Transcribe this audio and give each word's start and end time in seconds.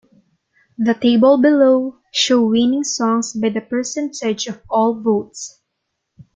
The 0.79 0.95
table 0.95 1.37
below 1.39 1.99
show 2.11 2.43
winning 2.47 2.83
songs 2.83 3.33
by 3.33 3.49
the 3.49 3.61
percentage 3.61 4.47
of 4.47 4.59
all 4.67 4.99
votes. 4.99 5.61